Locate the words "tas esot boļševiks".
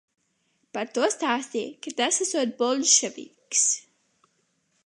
2.01-3.67